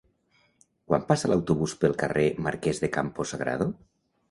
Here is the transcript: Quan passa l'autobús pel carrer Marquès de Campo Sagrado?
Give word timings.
Quan 0.91 1.05
passa 1.11 1.29
l'autobús 1.33 1.77
pel 1.85 1.95
carrer 2.05 2.25
Marquès 2.49 2.83
de 2.87 2.93
Campo 2.99 3.29
Sagrado? 3.35 3.71